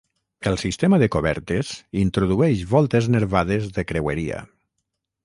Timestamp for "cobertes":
1.15-1.73